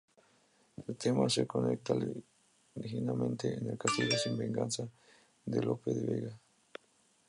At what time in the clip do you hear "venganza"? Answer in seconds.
4.35-4.87